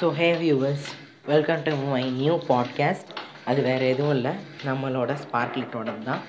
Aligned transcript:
So 0.00 0.12
hey 0.12 0.26
viewers 0.34 0.86
welcome 1.26 1.62
to 1.62 1.76
my 1.76 2.10
new 2.10 2.38
podcast 2.48 3.08
அது 3.44 3.62
வேறு 3.62 3.88
எதுவும் 3.88 4.14
இல்லை. 4.14 4.30
நம்மளோட 4.66 5.16
ஸ்பார்க்லிட்டோட 5.22 6.04
தான். 6.04 6.22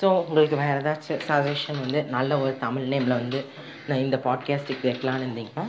ஸோ 0.00 0.04
உங்களுக்கு 0.28 0.56
வேறு 0.56 0.80
ஏதாச்சும் 0.80 1.20
சஜஷன் 1.28 1.80
வந்து 1.80 2.04
நல்ல 2.04 2.38
ஒரு 2.38 2.58
தமிழ் 2.58 2.82
நேமில் 2.82 3.16
வந்து 3.18 3.44
நான் 3.86 3.98
இந்த 3.98 4.16
பாட்காஸ்ட்டுக்கு 4.24 4.88
வைக்கலான்னு 4.90 5.26
இருந்தீங்கன்னா 5.26 5.64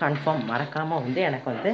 கன்ஃபார்ம் 0.00 0.44
மறக்காமல் 0.44 1.02
வந்து 1.02 1.20
எனக்கு 1.20 1.50
வந்து 1.50 1.70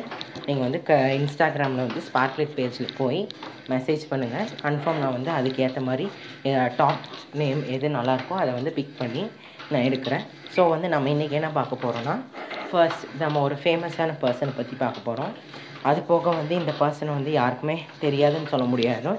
நீங்கள் 0.47 0.65
வந்து 0.71 0.83
க 0.83 0.95
இன்ஸ்டாகிராமில் 1.19 1.85
வந்து 1.87 2.03
ஸ்பார்க்லிட் 2.13 2.55
பேஜில் 2.57 2.97
போய் 2.97 3.29
மெசேஜ் 3.69 4.05
பண்ணுங்கள் 4.11 4.49
கன்ஃபார்ம் 4.63 4.99
நான் 4.99 5.13
வந்து 5.13 5.31
அதுக்கேற்ற 5.31 5.81
மாதிரி 5.81 6.07
டாப் 6.77 7.05
நேம் 7.35 7.63
எது 7.69 7.89
நல்லாயிருக்கோ 7.89 8.35
அதை 8.35 8.55
வந்து 8.55 8.73
பிக் 8.73 8.99
பண்ணி 8.99 9.25
நான் 9.73 9.87
எடுக்கிறேன். 9.89 10.25
ஸோ 10.55 10.63
வந்து 10.75 10.89
நம்ம 10.95 11.09
இன்றைக்கி 11.15 11.35
என்ன 11.39 11.49
பார்க்க 11.59 11.85
போகிறோன்னா 11.85 12.15
ஃபர்ஸ்ட் 12.69 13.05
நம்ம 13.23 13.41
ஒரு 13.47 13.57
ஃபேமஸான 13.63 14.15
பர்சனை 14.23 14.53
பற்றி 14.59 14.75
பார்க்க 14.85 15.09
போகிறோம் 15.09 15.33
அது 15.91 16.01
போக 16.11 16.31
வந்து 16.41 16.55
இந்த 16.61 16.73
பர்சனை 16.81 17.11
வந்து 17.19 17.33
யாருக்குமே 17.41 17.77
தெரியாதுன்னு 18.05 18.53
சொல்ல 18.53 18.67
முடியாது. 18.73 19.11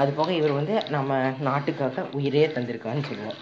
அது 0.00 0.10
போக 0.18 0.30
இவர் 0.38 0.58
வந்து 0.58 0.74
நம்ம 0.96 1.18
நாட்டுக்காக 1.48 2.04
உயிரே 2.18 2.44
தந்திருக்கான்னு 2.56 3.08
சொல்லுவோம். 3.10 3.38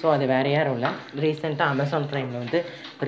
ஸோ 0.00 0.06
அது 0.14 0.24
வேறு 0.32 0.50
யாரும் 0.54 0.76
இல்லை. 0.78 0.90
ரீசெண்டாக 1.24 1.72
அமேசான் 1.74 2.08
ப்ரைமில் 2.10 2.42
வந்து 2.44 2.58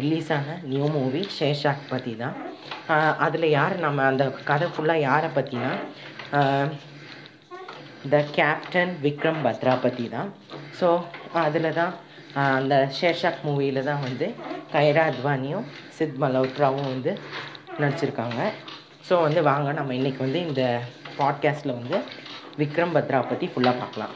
ரிலீஸ் 0.01 0.31
ஆன 0.37 0.57
நியூ 0.73 0.87
மூவி 0.97 1.23
ஷேஷாக் 1.39 1.91
பற்றி 1.93 2.13
தான் 2.23 2.37
அதில் 3.27 3.49
யார் 3.59 3.75
நம்ம 3.87 4.05
அந்த 4.11 4.25
கதை 4.51 4.69
ஃபுல்லாக 4.75 5.07
யாரை 5.09 5.29
பற்றினா 5.37 5.73
த 8.13 8.19
கேப்டன் 8.37 8.93
விக்ரம் 9.07 9.43
பத்ரா 9.47 9.75
பற்றி 9.87 10.07
தான். 10.17 10.31
ஸோ 10.81 10.89
அதில் 11.47 11.77
தான் 11.81 11.93
அந்த 12.35 12.75
ஷேஷாக் 13.01 13.45
மூவியில் 13.47 13.83
தான் 13.83 14.03
வந்து 14.07 14.35
கைரா 14.73 15.05
அத்வானியும் 15.11 15.67
சித் 15.97 16.19
மல்ஹோத்ராவும் 16.23 16.91
வந்து 16.93 17.13
நடிச்சிருக்காங்க. 17.79 18.41
ஸோ 19.09 19.21
வந்து 19.23 19.43
வாங்க 19.43 19.73
நம்ம 19.73 19.95
இன்றைக்கி 19.95 20.19
வந்து 20.19 20.41
இந்த 20.49 20.65
பாட்காஸ்ட்டில் 21.19 21.79
வந்து 21.79 21.99
விக்ரம் 22.59 22.95
பத்ரா 22.97 23.21
பற்றி 23.29 23.47
ஃபுல்லாக 23.55 23.81
பார்க்கலாம். 23.83 24.15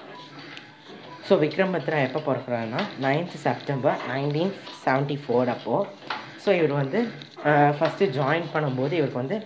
ஸோ 1.29 1.39
விக்ரம் 1.45 1.75
பத்ரா 1.75 1.99
எப்போ 2.07 2.21
பிறக்கிறாருன்னா 2.29 2.81
ninth 3.05 3.37
September 3.47 4.01
nineteen 4.13 4.55
seventy 4.85 5.19
four 5.25 5.49
அப்போது 5.49 5.89
ஸோ 6.45 6.53
இவர் 6.59 6.75
வந்து 6.83 7.01
ஃபஸ்ட்டு 7.79 8.11
ஜாயின் 8.19 8.49
பண்ணும்போது 8.55 8.93
இவருக்கு 9.01 9.23
வந்து 9.23 9.39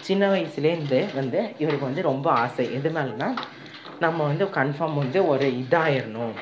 சின்ன 0.00 0.28
வயசுலேருந்து 0.32 1.14
வந்து 1.14 1.40
இவருக்கு 1.58 1.86
வந்து 1.86 2.02
ரொம்ப 2.02 2.30
ஆசை. 2.32 2.72
எது 2.78 2.90
மேலேனா 2.90 3.28
நம்ம 4.04 4.18
வந்து 4.24 4.44
கன்ஃபார்ம் 4.44 4.94
வந்து 4.94 5.26
ஒரு 5.26 5.46
இதாகிடணும் 5.62 6.36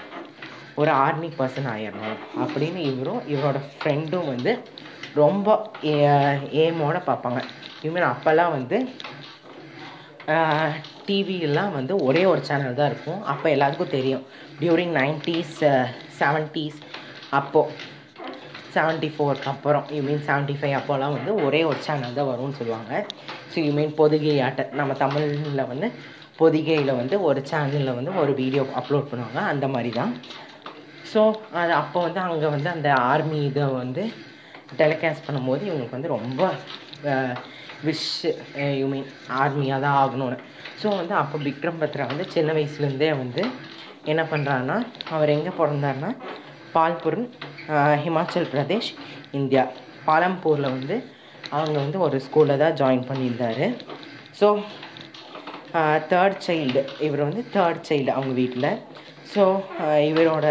ஒரு 0.81 0.91
ஆர்மி 1.05 1.29
பர்சன் 1.39 1.69
ஆயிடணும் 1.75 2.19
அப்படின்னு 2.43 2.81
இவரும் 2.91 3.23
இவரோட 3.35 3.59
ஃப்ரெண்டும் 3.75 4.31
வந்து 4.33 4.53
ரொம்ப 5.23 5.49
ஏமோட 6.65 6.97
பார்ப்பாங்க. 7.11 7.41
இவன் 7.89 8.11
அப்போல்லாம் 8.13 8.55
வந்து 8.59 8.79
டிவியெல்லாம் 11.09 11.71
வந்து 11.77 11.93
ஒரே 12.07 12.23
ஒரு 12.33 12.41
சேனல் 12.49 12.79
தான் 12.81 12.91
இருக்கும். 12.93 13.21
அப்போ 13.33 13.47
எல்லாத்துக்கும் 13.55 13.95
தெரியும். 13.99 14.25
டியூரிங் 14.61 14.95
நைன்டீஸ் 15.01 15.55
செவன்ட்டீஸ் 16.19 16.81
அப்போது 17.39 17.87
செவன்ட்டி 18.75 19.09
ஃபோருக்கு 19.15 19.49
அப்புறம் 19.53 19.87
யூ 19.97 20.01
மீன் 20.09 20.25
செவன்ட்டி 20.29 20.57
ஃபைவ் 20.59 20.75
அப்போலாம் 20.79 21.15
வந்து 21.19 21.33
ஒரே 21.47 21.61
ஒரு 21.71 21.79
சேனல் 21.87 22.19
தான் 22.19 22.31
வரும்னு 22.33 22.59
சொல்லுவாங்க. 22.59 22.93
ஸோ 23.53 23.57
யூ 23.67 23.71
மீன் 23.79 23.95
பொதிகை 24.01 24.35
ஆட்ட 24.47 24.67
நம்ம 24.81 24.95
தமிழில் 25.03 25.71
வந்து 25.73 25.89
பொதிகையில் 26.41 26.99
வந்து 27.01 27.17
ஒரு 27.29 27.41
சேனலில் 27.51 27.97
வந்து 27.99 28.13
ஒரு 28.23 28.33
வீடியோ 28.43 28.65
அப்லோட் 28.81 29.09
பண்ணுவாங்க. 29.13 29.41
அந்த 29.53 29.67
மாதிரி 29.75 29.91
தான். 30.01 30.13
ஸோ 31.13 31.21
அது 31.61 31.73
அப்போ 31.81 31.99
வந்து 32.07 32.21
அங்கே 32.27 32.49
வந்து 32.55 32.69
அந்த 32.77 32.89
ஆர்மி 33.13 33.39
இதை 33.51 33.67
வந்து 33.83 34.03
டெலிகாஸ்ட் 34.81 35.27
பண்ணும்போது 35.27 35.63
இவங்களுக்கு 35.69 35.97
வந்து 35.97 36.15
ரொம்ப 36.17 36.43
விஷ் 37.87 38.09
யூ 38.81 38.87
மீன் 38.93 39.09
ஆர்மியாக 39.43 39.83
தான் 39.85 39.99
ஆகணும்னு. 40.03 40.39
ஸோ 40.81 40.87
வந்து 41.01 41.15
அப்போ 41.21 41.37
விக்ரம் 41.47 41.81
பத்ரா 41.83 42.07
வந்து 42.13 42.25
சின்ன 42.35 42.53
வயசுலேருந்தே 42.57 43.11
வந்து 43.23 43.43
என்ன 44.13 44.23
பண்ணுறாருன்னா 44.33 44.77
அவர் 45.15 45.35
எங்கே 45.37 45.53
பிறந்தாருன்னா 45.61 46.11
பால்பூர் 46.75 47.21
ஹிமாச்சல் 48.05 48.51
பிரதேஷ் 48.55 48.91
இந்தியா. 49.39 49.65
பாலம்பூரில் 50.09 50.75
வந்து 50.77 50.97
அவங்க 51.57 51.77
வந்து 51.85 51.99
ஒரு 52.07 52.17
ஸ்கூலில் 52.27 52.63
தான் 52.65 52.77
ஜாயின் 52.81 53.09
பண்ணியிருந்தார். 53.11 53.67
ஸோ 54.41 54.49
தேர்ட் 56.13 56.39
சைல்டு 56.47 56.83
இவர் 57.07 57.27
வந்து 57.29 57.43
தேர்ட் 57.57 57.87
சைல்டு 57.89 58.11
அவங்க 58.17 58.35
வீட்டில் 58.43 58.71
ஸோ 59.33 59.43
இவரோட 60.11 60.47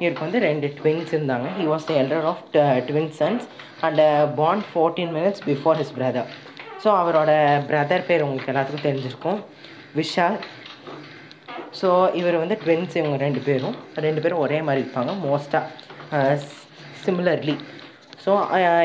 இவருக்கு 0.00 0.26
வந்து 0.26 0.40
ரெண்டு 0.48 0.66
ட்வின்ஸ் 0.78 1.12
இருந்தாங்க. 1.16 1.48
He 1.58 1.64
was 1.72 1.86
the 1.90 1.92
elder 2.02 2.26
of 2.32 2.42
twin 2.88 3.12
sons 3.20 3.44
and 3.86 4.02
bond 4.40 4.66
fourteen 4.70 5.12
minutes 5.18 5.42
before 5.50 5.78
his 5.82 5.94
brother 5.98 6.28
so 6.82 6.90
அவரோட 7.02 7.30
பிரதர் 7.70 8.06
பேர் 8.08 8.24
உங்களுக்கு 8.26 8.50
எல்லாத்துக்கும் 8.52 8.86
தெரிஞ்சிருக்கும். 8.88 9.38
விஷால். 10.00 10.38
ஸோ 11.80 11.88
இவர் 12.20 12.36
வந்து 12.42 12.56
ட்வின்ஸ் 12.64 12.96
இவங்க 13.00 13.16
ரெண்டு 13.26 13.40
பேரும். 13.46 13.76
ரெண்டு 14.06 14.20
பேரும் 14.24 14.42
ஒரே 14.46 14.58
மாதிரி 14.66 14.82
இருப்பாங்க. 14.84 15.12
மோஸ்ட்டாக 15.26 16.36
சிமிலர்லி 17.04 17.56
ஸோ 18.24 18.32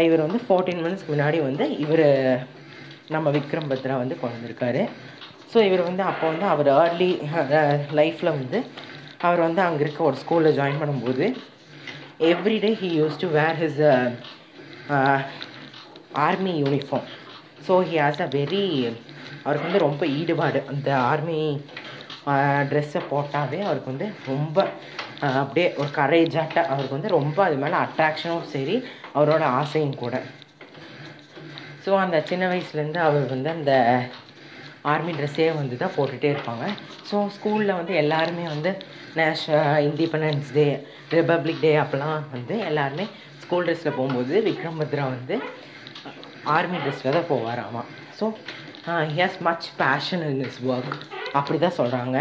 இவர் 0.05 0.25
வந்து 0.25 0.39
ஃபோர்டீன் 0.45 0.81
மினிட்ஸ்க்கு 0.85 1.13
முன்னாடி 1.13 1.37
வந்து 1.49 1.65
இவர் 1.83 2.05
நம்ம 3.15 3.27
விக்ரம் 3.35 3.69
பத்ரா 3.71 3.97
வந்து 4.03 4.15
பிறந்திருக்காரு. 4.23 4.81
ஸோ 5.51 5.57
இவர் 5.67 5.83
வந்து 5.89 6.03
அப்போ 6.09 6.25
வந்து 6.31 6.45
அவர் 6.53 6.69
ஏர்லி 6.79 7.11
லைஃப்பில் 7.99 8.35
வந்து 8.39 8.59
அவர் 9.27 9.45
வந்து 9.47 9.61
அங்கே 9.61 9.83
இருக்க 9.83 10.01
ஒரு 10.09 10.17
ஸ்கூலில் 10.23 10.57
ஜாயின் 10.59 10.81
பண்ணும்போது 10.81 11.25
everyday 12.31 12.71
he 12.81 12.89
use 12.99 13.21
to 13.23 13.27
wear 13.37 13.59
his 13.63 13.81
army 16.25 16.53
uniform 16.63 17.07
so 17.67 17.75
he 17.89 17.97
has 18.03 18.23
a 18.25 18.29
very 18.37 18.63
அவருக்கு 19.43 19.67
வந்து 19.67 19.85
ரொம்ப 19.87 20.03
ஈடுபாடு. 20.19 20.59
அந்த 20.71 20.89
ஆர்மி 21.11 21.39
ட்ரெஸ்ஸை 22.69 22.99
uh, 23.01 23.09
போட்டாவே 23.11 23.59
அவருக்கு 23.67 23.91
வந்து 23.93 24.07
ரொம்ப 24.31 24.57
uh, 25.23 25.35
அப்படியே 25.41 25.67
ஒரு 25.81 25.89
கரேஜாட்ட 25.99 26.57
அவருக்கு 26.71 26.97
வந்து 26.97 27.15
ரொம்ப 27.17 27.37
அது 27.45 27.55
மேலே 27.63 27.77
அட்ராக்ஷனும் 27.85 28.49
சரி 28.53 28.75
அவரோட 29.15 29.43
ஆசையும் 29.61 29.99
கூட. 30.03 30.15
ஸோ 31.85 31.91
அந்த 32.05 32.17
சின்ன 32.29 32.43
வயசுலேருந்து 32.51 33.01
அவர் 33.07 33.25
வந்து 33.35 33.49
அந்த 33.49 33.73
ஆர்மி 34.85 35.11
ட்ரெஸ்ஸே 35.17 35.47
வந்து 35.53 35.75
தான் 35.81 35.95
போட்டுகிட்டே 35.95 36.29
இருப்பாங்க. 36.33 36.65
ஸோ 37.09 37.15
ஸ்கூலில் 37.35 37.77
வந்து 37.79 37.93
எல்லாருமே 38.03 38.45
வந்து 38.53 38.71
நேஷ 39.17 39.43
இண்டிபெண்டன்ஸ் 39.87 40.49
டே 40.57 40.65
ரிப்பப்ளிக் 41.13 41.63
டே 41.65 41.71
அப்போலாம் 41.83 42.23
வந்து 42.35 42.55
எல்லாருமே 42.69 43.05
ஸ்கூல் 43.43 43.65
ட்ரெஸ்ஸில் 43.67 43.97
போகும்போது 43.97 44.33
விக்ரம் 44.47 44.79
பத்ரா 44.81 45.05
வந்து 45.15 45.37
ஆர்மி 46.55 46.79
ட்ரெஸ்ஸில் 46.83 47.15
தான் 47.17 47.29
போவார் 47.29 47.61
ஆமாம் 47.65 47.89
so 48.19 48.25
he 49.15 49.23
much 49.41 49.67
passion 49.81 50.25
in 50.29 50.43
is 50.47 50.59
work 50.73 50.95
அப்படி 51.33 51.57
தான் 51.59 51.77
சொல்கிறாங்க 51.79 52.17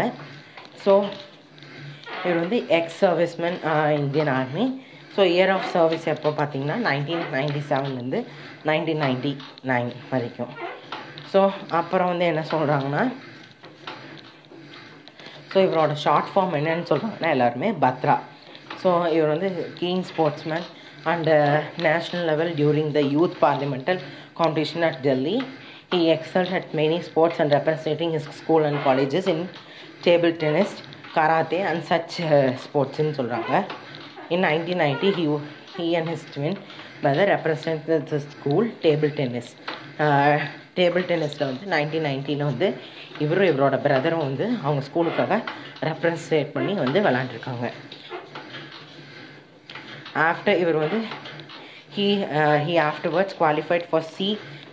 ஸோ 0.85 0.93
இவர் 2.25 2.41
வந்து 2.43 2.57
ex 2.77 2.99
serviceman 3.03 3.59
Indian 3.99 4.31
army 4.37 4.65
so 5.15 5.21
year 5.35 5.53
of 5.55 5.69
service 5.75 6.07
எப்போ 6.15 6.29
பார்த்தீங்கன்னா 6.39 6.77
நைன்டீன் 6.89 7.23
நைன்டி 7.35 7.61
செவன்லேருந்து 7.71 8.19
நைன்டீன் 8.65 9.03
நைன்டி 9.05 9.31
நைன் 9.63 9.91
வரைக்கும். 10.11 10.51
ஸோ 11.31 11.39
அப்புறம் 11.79 12.09
வந்து 12.11 12.25
என்ன 12.25 12.41
சொல்கிறாங்கன்னா 12.51 13.03
ஸோ 15.51 15.57
இவரோட 15.67 15.93
ஷார்ட் 16.05 16.29
ஃபார்ம் 16.31 16.53
என்னன்னு 16.59 16.89
சொல்கிறாங்கன்னா 16.89 17.29
எல்லாருமே 17.35 17.69
பத்ரா. 17.83 18.15
ஸோ 18.81 18.89
இவர் 19.15 19.31
வந்து 19.35 19.49
keen 19.79 20.03
sportsman 20.09 20.65
and 21.03 21.29
national 21.87 22.25
level 22.31 22.51
during 22.59 22.91
the 22.97 23.01
youth 23.15 23.35
parliamentary 23.45 23.99
competition 24.39 24.85
at 24.89 24.99
Delhi 25.01 25.35
he 25.93 26.01
excelled 26.15 26.53
at 26.59 26.69
many 26.79 26.99
sports 27.09 27.39
and 27.43 27.53
representing 27.57 28.13
his 28.17 28.29
school 28.41 28.65
and 28.69 28.81
colleges 28.87 29.29
in 29.33 29.43
table 30.05 30.33
tennis 30.43 30.75
karate 31.15 31.61
and 31.69 31.83
such 31.83 32.17
ஸ்போர்ட்ஸ்ன்னு 32.65 33.15
சொல்கிறாங்க 33.19 33.53
in 34.35 34.45
nineteen 34.49 34.81
ninety 34.85 35.11
he 35.19 35.25
he 35.77 35.87
and 35.99 36.11
his 36.13 36.27
twin 36.33 36.57
brother 37.01 37.31
represent 37.35 37.89
the 38.11 38.19
school 38.29 38.67
table 38.85 39.13
tennis 39.19 39.51
table 40.79 41.07
டென்னிஸில் 41.09 41.49
வந்து 41.49 41.65
nineteen 41.65 42.07
நைன்டீனில் 42.07 42.49
வந்து 42.51 42.67
இவரும் 43.19 43.49
இவரோட 43.51 43.77
பிரதரும் 43.81 44.25
வந்து 44.25 44.45
அவங்க 44.63 44.81
ஸ்கூலுக்காக 44.89 45.37
represented 45.83 46.53
பண்ணி 46.53 46.73
வந்து 46.75 47.01
விளாண்டுருக்காங்க 47.01 47.65
ஆஃப்டர் 50.23 50.59
இவர் 50.59 50.79
வந்து 50.79 50.99
he 51.95 52.07
he 52.65 52.73
afterwards 52.81 53.37
qualified 53.39 53.87
for 53.89 54.07
C 54.15 54.27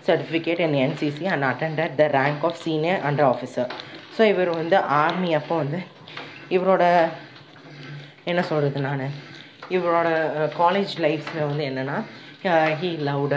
certificate 0.07 0.61
in 0.61 0.79
NCC 0.83 1.27
and 1.27 1.47
attended 1.47 1.95
the 1.97 2.07
rank 2.13 2.45
of 2.45 2.59
senior 2.63 3.01
under 3.03 3.29
officer 3.29 3.71
so 4.17 4.25
இவர் 4.25 4.51
வந்து 4.51 4.77
ஆர்மி 4.97 5.31
அப்போ 5.35 5.55
வந்து 5.57 5.81
இவரோட 6.49 6.85
என்ன 8.25 8.41
சொல்கிறது 8.43 8.81
நான்? 8.81 9.07
இவரோட 9.71 10.09
uh, 10.37 10.49
காலேஜ் 10.59 10.93
லைஃப்பில் 11.01 11.47
வந்து 11.47 11.65
என்னென்னா 11.71 11.97
ஹீ 12.81 12.91
uh, 12.91 13.03
லவ்ட 13.03 13.35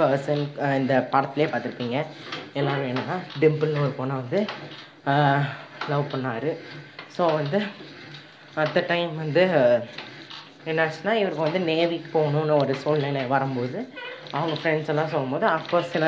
பர்சன் 0.00 0.42
இந்த 0.80 0.94
படத்துலேயே 1.14 1.48
பார்த்துருப்பீங்க. 1.52 1.98
எல்லோரும் 2.58 2.90
என்னென்னா 2.92 3.16
டிம்பிள்னு 3.42 3.84
ஒரு 3.86 3.94
பொண்ணை 4.00 4.16
வந்து 4.22 4.40
லவ் 5.92 6.10
பண்ணார். 6.12 6.50
ஸோ 7.16 7.22
வந்து 7.38 7.58
அட் 8.62 8.74
த 8.76 8.80
டைம் 8.92 9.12
வந்து 9.24 9.44
என்னாச்சுன்னா 10.70 11.12
இவருக்கு 11.20 11.46
வந்து 11.46 11.60
நேவிக்கு 11.70 12.08
போகணுன்னு 12.16 12.54
ஒரு 12.62 12.72
சூழ்நிலை 12.82 13.22
வரும்போது 13.34 13.78
அவங்க 14.38 14.56
ஃப்ரெண்ட்ஸ் 14.60 14.90
எல்லாம் 14.92 15.12
சொல்லும்போது 15.12 15.46
அப்போ 15.56 15.78
சில 15.92 16.04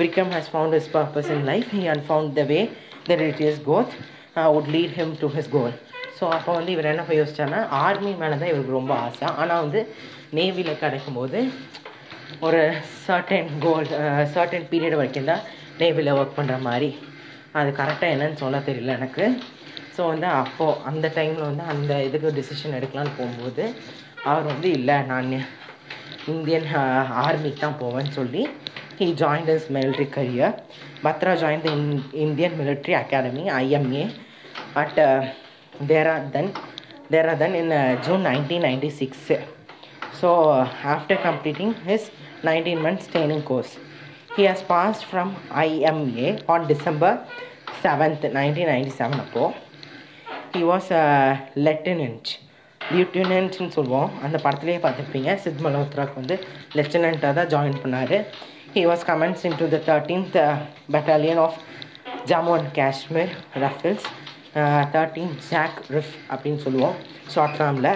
Vikram 0.00 0.32
has 0.34 0.50
found 0.52 0.74
his 0.76 0.92
purpose 0.96 1.30
in 1.36 1.46
life 1.50 1.70
he 1.76 1.82
had 1.90 2.02
found 2.08 2.32
the 2.40 2.42
way 2.52 2.60
the 3.08 3.16
it 3.28 3.40
கோத் 3.70 3.94
growth 4.36 4.68
lead 4.74 4.94
would 5.00 5.16
to 5.22 5.30
his 5.36 5.50
goal 5.56 5.74
so 6.18 6.26
அப்போ 6.36 6.50
வந்து 6.58 6.72
இவர் 6.74 6.88
என்ன 6.92 7.02
போய் 7.08 7.20
யோசிச்சார்னா 7.20 7.60
ஆர்மி 7.84 8.10
மேலே 8.22 8.34
தான் 8.40 8.50
இவருக்கு 8.52 8.78
ரொம்ப 8.78 8.92
ஆசை. 9.04 9.26
ஆனால் 9.40 9.62
வந்து 9.64 9.80
நேவியில் 10.38 10.80
கிடைக்கும்போது 10.82 11.38
ஒரு 12.38 12.60
சர்டன் 13.06 13.50
கோல் 13.60 13.88
சர்டன் 14.34 14.68
பீரியட் 14.70 14.98
வரைக்கும் 15.00 15.24
தான் 15.24 15.44
நேவியில் 15.78 16.16
ஒர்க் 16.18 16.38
பண்ணுற 16.38 16.60
மாதிரி 16.60 16.90
அது 17.52 17.70
கரெக்டாக 17.70 18.14
என்னன்னு 18.14 18.42
சொல்ல 18.42 18.58
தெரியல 18.58 18.96
எனக்கு 18.98 19.24
ஸோ 19.96 20.06
வந்து 20.06 20.26
அப்போது 20.26 20.80
அந்த 20.84 21.12
டைமில் 21.14 21.48
வந்து 21.48 21.64
அந்த 21.74 22.02
இதுக்கு 22.02 22.36
டிசிஷன் 22.40 22.76
எடுக்கலான்னு 22.78 23.16
போகும்போது 23.18 23.64
அவர் 24.24 24.42
வந்து 24.42 24.70
இல்லை 24.70 24.96
நான் 25.02 25.32
இந்தியன் 26.26 26.68
ஆர்மிக்கு 27.26 27.58
uh, 27.58 27.60
தான் 27.60 27.80
போவேன்னு 27.80 28.10
சொல்லி 28.10 28.48
he 29.00 29.14
joined 29.14 29.48
his 29.48 29.64
military 29.70 30.08
career. 30.16 30.48
Indian 31.04 31.36
joined 31.36 31.62
academy 31.62 31.74
IMA 31.74 32.02
Indian 32.24 32.52
Military 32.58 32.94
Academy 32.94 33.44
(IMA) 33.48 34.02
at 34.74 34.98
uh, 34.98 35.32
Dehradun, 35.80 36.46
Dehradun 37.10 37.54
in 37.54 37.72
uh, 37.72 38.02
June 38.02 38.22
1996. 38.22 39.59
So 40.20 40.30
uh, 40.54 40.66
after 40.94 41.16
completing 41.26 41.70
his 41.88 42.02
19 42.42 42.82
months 42.84 43.06
training 43.12 43.42
course, 43.50 43.72
he 44.36 44.42
has 44.48 44.60
passed 44.72 45.04
from 45.10 45.28
IMA 45.66 46.26
on 46.54 46.66
December 46.72 47.12
7th, 47.84 48.22
1997. 48.38 49.18
அப்போ 49.24 49.44
he 50.54 50.62
was 50.70 50.86
a 51.02 51.06
lieutenant. 51.66 52.26
லியூட்டினன்ட்னு 52.94 53.70
சொல்லுவோம். 53.76 54.10
அந்த 54.24 54.36
படத்துலேயே 54.44 54.78
பார்த்துருப்பீங்க. 54.84 55.30
சித் 55.44 55.60
மல்ஹோத்ராக்கு 55.64 56.16
வந்து 56.20 56.36
லெஃப்டினண்ட்டாக 56.78 57.32
தான் 57.38 57.50
join 57.54 57.80
பண்ணார். 57.82 58.16
He 58.74 58.82
was 58.90 59.04
comments 59.10 59.44
in 59.48 59.58
to 59.60 59.66
the 59.74 59.78
thirteenth 59.90 60.38
battalion 60.94 61.42
of 61.46 61.58
Jammu 62.30 62.54
and 62.58 62.72
Kashmir 62.80 63.34
rifles 63.64 64.06
thirteen 64.94 65.34
jack 65.50 65.78
rif 65.96 66.14
அப்படின்னு 66.32 66.62
சொல்லுவோம். 66.66 66.96
ஷார்ட் 67.34 67.58
ஃபார்மில் 67.58 67.92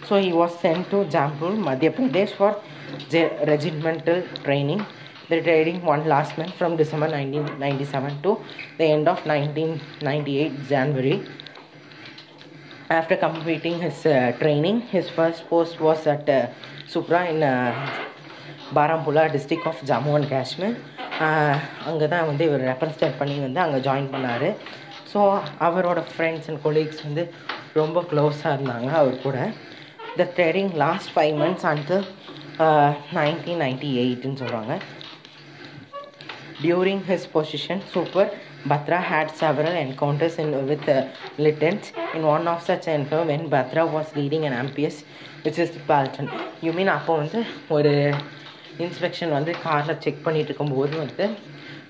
So 0.00 0.14
he 0.20 0.30
was 0.34 0.56
sent 0.62 0.86
to 0.90 0.98
Jabalpur 1.14 1.56
Madhya 1.66 1.90
Pradesh 1.92 2.36
for 2.38 2.56
J 3.14 3.22
regimental 3.52 4.22
training 4.44 4.84
The 5.28 5.42
training 5.42 5.82
one 5.84 6.06
last 6.06 6.38
month 6.38 6.52
from 6.52 6.76
December 6.76 7.08
1997 7.08 8.22
to 8.22 8.32
the 8.78 8.84
end 8.86 9.08
of 9.08 9.26
1998 9.26 10.68
January. 10.68 11.16
After 12.90 13.16
completing 13.18 13.80
his 13.80 14.06
uh, 14.06 14.12
training, 14.38 14.82
his 14.88 15.10
first 15.10 15.48
post 15.48 15.80
was 15.80 16.06
at 16.06 16.28
uh, 16.30 16.46
Supra 16.86 17.22
in 17.26 17.42
uh, 17.44 17.72
Baramulla 18.74 19.22
district 19.32 19.66
of 19.66 19.82
Jammu 19.84 20.12
and 20.14 20.28
Kashmir 20.28 20.76
அங்கே 21.86 22.06
தான் 22.06 22.26
வந்து 22.26 22.42
இவர் 22.44 22.64
represent 22.70 23.18
பண்ணி 23.18 23.36
வந்து 23.40 23.60
அங்கே 23.64 23.78
join 23.84 24.08
பண்ணார் 24.14 24.48
so 25.12 25.20
அவரோட 25.66 26.00
friends 26.08 26.48
and 26.50 26.60
colleagues 26.64 27.02
வந்து 27.06 27.22
ரொம்ப 27.74 28.00
க்ளோஸாக 28.10 28.54
இருந்தாங்க 28.56 28.90
அவர் 29.00 29.22
கூட 29.26 29.38
த 30.19 30.23
trading 30.37 30.71
last 30.83 31.11
five 31.15 31.33
months 31.41 31.65
and 31.71 31.91
nineteen 33.19 33.61
ninety 33.65 33.89
எயிட்னு 34.03 34.39
சொல்கிறாங்க 34.41 34.73
during 36.61 37.03
his 37.09 37.27
position 37.33 37.83
super 37.93 38.31
Patra 38.69 38.97
had 39.09 39.27
several 39.39 39.77
encounters 39.83 40.37
in 40.39 40.51
with 40.65 40.89
லிட்டன்ஸ் 41.45 41.87
in 42.15 42.25
one 42.33 42.45
of 42.47 42.59
of 42.59 42.67
such 42.69 42.87
encounter, 42.87 43.21
Patra 43.49 43.49
Batra 43.53 43.83
leading 43.87 44.11
leading 44.15 44.43
an 44.49 44.55
which 45.45 45.59
is 45.61 45.61
is 45.65 45.71
Palton. 45.89 46.27
You 46.61 46.73
mean 46.73 46.89
அப்போ 46.97 47.15
வந்து 47.15 47.39
ஒரு 47.69 47.93
inspection 48.77 49.33
வந்து 49.37 49.51
காரில் 49.63 49.99
check 49.99 50.23
பண்ணிட்டு 50.23 50.49
இருக்கும்போது 50.49 50.93
வந்து 50.97 51.25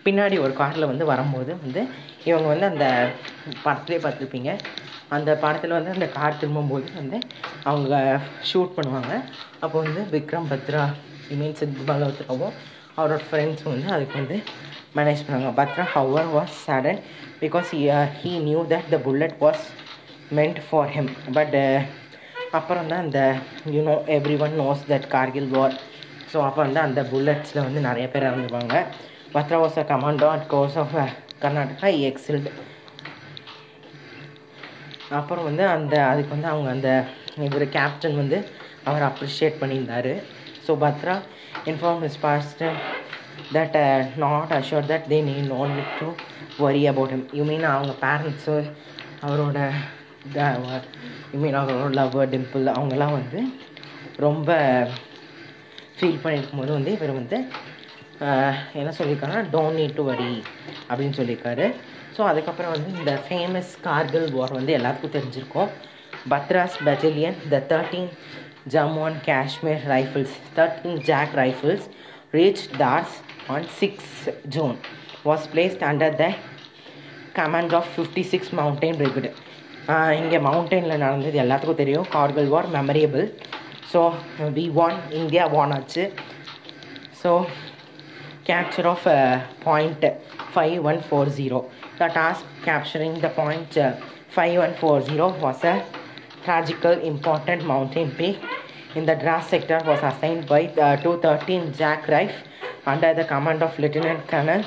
பின்னாடி 0.05 0.37
ஒரு 0.39 0.53
காரில் 0.53 0.89
வந்து 0.91 1.05
வரும்போது 1.05 1.51
வந்து 1.63 1.81
இவங்க 2.23 2.47
வந்து 2.47 2.65
அந்த 2.65 2.85
படத்துலேயே 3.63 4.01
பார்த்துருப்பீங்க 4.05 4.51
அந்த 5.11 5.31
படத்தில் 5.43 5.77
வந்து 5.77 5.95
அந்த 5.95 6.07
கார் 6.17 6.39
திரும்பும்போது 6.41 6.87
வந்து 6.99 7.17
அவங்க 7.69 7.95
ஷூட் 8.49 8.75
பண்ணுவாங்க. 8.77 9.13
அப்போ 9.63 9.75
வந்து 9.85 10.01
விக்ரம் 10.13 10.49
பத்ரா 10.51 10.83
ஐ 11.31 11.35
மீன் 11.41 11.57
சித் 11.59 11.81
மல்ஹோத்ராவும் 11.89 12.55
அவரோட 12.97 13.19
ஃப்ரெண்ட்ஸும் 13.27 13.73
வந்து 13.73 13.89
அதுக்கு 13.95 14.15
வந்து 14.21 14.37
மேனேஜ் 14.97 15.23
பண்ணாங்க 15.25 15.51
Batra 15.59 15.83
hour 15.93 16.29
was 16.35 16.55
sudden 16.65 16.99
because 17.41 17.69
he 18.21 18.31
knew 18.47 18.61
that 18.73 18.89
the 18.93 18.99
bullet 19.05 19.37
was 19.45 19.63
meant 20.37 20.59
for 20.65 20.91
him 20.95 21.11
but 21.33 21.55
அப்புறம் 22.59 22.89
தான் 22.91 23.03
அந்த 23.05 23.19
you know 23.75 23.93
every 24.15 24.35
one 24.45 24.55
knows 24.61 24.81
that 24.91 25.07
Kargil 25.13 25.49
war 25.55 25.75
so 26.31 26.37
அப்போ 26.47 26.59
வந்து 26.65 26.81
அந்த 26.87 27.01
புல்லட்ஸில் 27.11 27.65
வந்து 27.65 27.81
நிறைய 27.87 28.05
பேர் 28.07 28.27
இறந்துருவாங்க. 28.29 28.75
Batra 29.35 29.57
was 29.63 29.79
a 29.81 29.85
commando 29.91 30.27
at 30.35 30.47
course 30.47 30.77
of 30.81 30.95
Karnataka 31.43 31.89
excelled 32.09 32.51
அப்புறம் 35.19 35.47
வந்து 35.49 35.63
அந்த 35.75 35.95
அதுக்கு 36.11 36.33
வந்து 36.35 36.49
அவங்க 36.53 36.69
அந்த 36.75 36.89
இவர் 37.47 37.65
கேப்டன் 37.77 38.19
வந்து 38.21 38.37
அவர் 38.89 39.07
அப்ரிஷியேட் 39.09 39.59
பண்ணியிருந்தார். 39.61 40.11
So 40.65 40.73
Batra 40.83 41.15
inform 41.71 42.03
is 42.09 42.19
past 42.25 42.63
that 43.55 43.77
not 44.23 44.53
assure 44.59 44.89
that 44.91 45.07
they 45.11 45.19
நீ 45.29 45.35
not 45.53 45.75
need 45.77 45.97
to 46.01 46.09
worry 46.65 46.81
about 46.91 47.13
him 47.15 47.27
you 47.39 47.45
mean 47.51 47.67
அவங்க 47.75 47.93
பேரண்ட்ஸு 48.05 48.57
அவரோட 49.27 49.59
யூ 51.33 51.39
மீன் 51.43 51.59
அவரோட 51.61 51.91
லவ்வர் 51.99 52.31
டிம்பிள் 52.33 52.73
அவங்கெல்லாம் 52.77 53.17
வந்து 53.19 53.39
ரொம்ப 54.25 54.49
ஃபீல் 55.97 56.21
பண்ணியிருக்கும் 56.23 56.61
போது 56.61 56.71
வந்து 56.77 56.91
இவர் 56.97 57.19
வந்து 57.19 57.37
uh, 58.27 58.53
என்ன 58.79 58.91
சொல்லியிருக்காங்கன்னா 58.97 59.43
டோன்ட் 59.53 59.79
நீட் 59.79 59.97
டு 59.99 60.03
வரி 60.09 60.31
அப்படின்னு 60.89 61.17
சொல்லியிருக்காரு. 61.19 61.65
ஸோ 62.15 62.21
அதுக்கப்புறம் 62.29 62.73
வந்து 62.75 62.89
இந்த 62.99 63.11
ஃபேமஸ் 63.25 63.71
கார்கில் 63.87 64.27
வார் 64.37 64.53
வந்து 64.57 64.71
எல்லாத்துக்கும் 64.77 65.15
தெரிஞ்சிருக்கும். 65.17 65.69
Batra's 66.31 66.77
battalion 66.87 67.37
the 67.53 67.59
thirteen 67.71 68.09
Jammu 68.73 69.03
and 69.07 69.21
Kashmir 69.29 69.83
rifles 69.93 70.35
thirteen 70.57 70.99
jack 71.09 71.33
rifles 71.41 71.85
reach 72.37 72.63
Dras 72.81 73.15
on 73.55 73.67
six 73.79 74.11
June 74.55 74.75
was 75.29 75.47
placed 75.53 75.85
under 75.91 76.17
the 76.23 76.27
command 77.39 77.75
of 77.79 77.89
fifty 77.95 78.25
six 78.33 78.53
mountain 78.59 78.99
brigade 79.01 79.31
இங்கே 80.21 80.39
மவுண்டெயினில் 80.49 81.03
நடந்தது 81.05 81.37
எல்லாத்துக்கும் 81.45 81.81
தெரியும். 81.83 82.07
Kargil 82.17 82.53
war 82.55 82.69
memorable 82.77 83.25
so 83.93 84.01
we 84.59 84.65
won 84.79 84.99
India 85.21 85.45
won 85.57 85.75
ஆச்சு. 85.79 86.05
So 87.23 87.31
capture 88.49 88.85
of 88.91 89.01
uh, 89.07 89.33
point 89.65 90.03
5140. 90.52 91.68
The 91.98 92.08
task 92.08 92.44
capturing 92.64 93.20
the 93.20 93.28
point 93.30 93.76
uh, 93.76 93.96
5140 94.30 95.40
was 95.40 95.64
a 95.64 95.84
tragical 96.44 96.92
important 96.92 97.64
mountain 97.64 98.10
peak 98.12 98.38
in 98.94 99.04
the 99.04 99.14
Dras 99.14 99.48
sector 99.48 99.80
was 99.84 100.00
assigned 100.02 100.46
by 100.46 100.66
the 100.66 100.98
213 101.02 101.72
Jack 101.72 102.08
Rife 102.08 102.36
under 102.86 103.12
the 103.14 103.24
command 103.24 103.62
of 103.62 103.78
Lieutenant 103.78 104.26
Colonel 104.26 104.64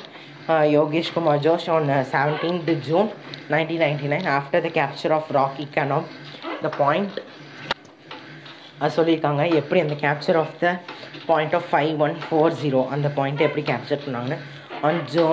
uh, 0.47 0.61
Yogesh 0.75 1.11
Kumar 1.13 1.39
Josh 1.39 1.67
on 1.67 1.89
uh, 1.89 2.05
17th 2.11 2.83
June 2.83 3.07
1999 3.49 4.25
after 4.25 4.61
the 4.61 4.69
capture 4.69 5.13
of 5.13 5.29
Rocky 5.31 5.65
Canyon. 5.67 6.05
The 6.61 6.69
point 6.69 7.11
அது 8.81 8.93
சொல்லியிருக்காங்க 8.97 9.43
எப்படி 9.59 9.79
அந்த 9.83 9.95
capture 10.03 10.37
of 10.41 10.53
the 10.61 10.67
point 11.29 11.55
five 11.57 11.65
one 11.71 12.01
one 12.05 12.13
four 12.25 12.53
zero 12.61 12.81
அந்த 12.95 13.07
பாயிண்ட்டை 13.17 13.45
எப்படி 13.47 13.63
capture 13.69 14.03
பண்ணாங்கன்னு 14.05 14.37
on 14.87 15.01
zoo 15.13 15.25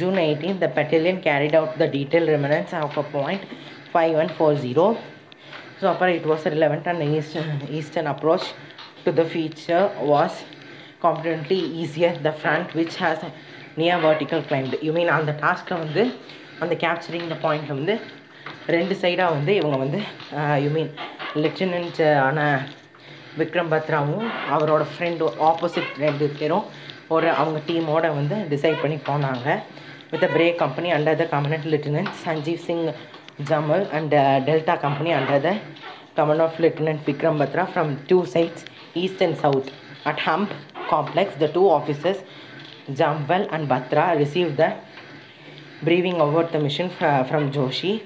June 0.00 0.18
eighteen 0.24 0.58
the 0.58 0.68
battalion 0.76 1.20
carried 1.26 1.56
out 1.58 1.76
the 1.82 1.88
detail 1.94 2.28
reconnaissance 2.34 2.74
of 2.80 2.98
a 2.98 3.06
point 3.14 3.46
five 3.90 4.14
one 4.22 4.32
four 4.36 4.60
zero 4.64 4.86
so 5.80 5.84
அப்புறம் 5.84 6.14
it 6.14 6.28
was 6.32 6.46
relevant 6.54 6.88
and 6.88 7.04
eastern 7.12 7.52
eastern 7.80 8.10
approach 8.12 8.48
to 9.04 9.12
the 9.12 9.24
feature 9.32 9.84
was 10.12 10.38
comparatively 11.02 11.60
easier 11.82 12.16
the 12.22 12.32
front 12.38 12.70
which 12.76 12.98
has 13.02 13.26
near 13.78 14.02
vertical 14.02 14.40
climbed 14.48 14.74
you 14.84 14.92
mean 14.92 15.10
அந்த 15.14 15.32
டாஸ்கில் 15.42 15.80
வந்து 15.82 16.02
அந்த 16.60 16.74
capturing 16.82 17.26
த 17.32 17.36
பாயிண்ட்டில் 17.42 17.78
வந்து 17.80 17.94
ரெண்டு 18.68 18.94
சைடாக 19.02 19.34
வந்து 19.36 19.52
இவங்க 19.58 19.76
வந்து 19.76 19.98
யூ 20.64 20.70
மீன் 20.76 20.90
லெஃப்டினன்ட் 21.42 22.00
ஆன 22.26 22.40
விக்ரம் 23.38 23.72
பத்ராவும் 23.72 24.26
அவரோட 24.54 24.82
ஃப்ரெண்டு 24.92 25.26
ஆப்போசிட் 25.48 25.90
ரெண்டு 26.04 26.26
பேரும் 26.38 26.64
ஒரு 27.16 27.28
அவங்க 27.40 27.58
டீமோட 27.68 28.06
வந்து 28.20 28.36
டிசைட் 28.52 28.80
பண்ணி 28.84 28.98
போனாங்க 29.08 29.48
with 30.12 30.26
a 30.28 30.30
break 30.36 30.58
company 30.64 30.90
under 30.96 31.20
the 31.22 31.26
command 31.34 31.68
lieutenant 31.74 32.12
Sanjeev 32.24 32.60
Singh 32.68 32.86
Jamwal 33.50 33.86
and 33.98 34.16
Delta 34.48 34.76
company 34.86 35.12
under 35.20 35.44
the 35.48 35.52
command 36.16 36.40
of 36.40 36.58
Lieutenant 36.58 37.04
Vikram 37.04 37.36
Batra 37.38 37.70
from 37.72 37.88
two 38.06 38.24
sides, 38.24 38.64
east 38.94 39.20
and 39.20 39.36
south. 39.36 39.70
At 40.04 40.20
Hump 40.20 40.50
complex, 40.88 41.34
the 41.36 41.48
two 41.48 41.68
officers, 41.68 42.18
Jambal 42.90 43.48
and 43.52 43.68
Batra, 43.68 44.18
received 44.18 44.56
the 44.56 44.74
briefing 45.82 46.14
about 46.16 46.52
the 46.52 46.58
mission 46.58 46.90
uh, 47.00 47.24
from 47.24 47.52
Joshi. 47.52 48.02